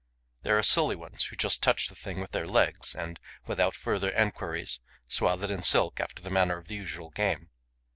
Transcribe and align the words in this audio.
There 0.41 0.57
are 0.57 0.63
silly 0.63 0.95
ones 0.95 1.25
who 1.25 1.35
just 1.35 1.61
touch 1.61 1.87
the 1.87 1.93
thing 1.95 2.19
with 2.19 2.31
their 2.31 2.47
legs 2.47 2.95
and, 2.95 3.19
without 3.45 3.75
further 3.75 4.09
enquiries, 4.09 4.79
swathe 5.07 5.43
it 5.43 5.51
in 5.51 5.61
silk 5.61 5.99
after 5.99 6.23
the 6.23 6.31
manner 6.31 6.57
of 6.57 6.67
the 6.67 6.75
usual 6.75 7.11
game. 7.11 7.51